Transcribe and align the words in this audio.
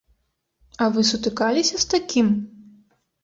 А 0.85 0.87
вы 0.95 1.01
сутыкаліся 1.09 1.75
з 1.83 1.91
такім? 1.93 2.27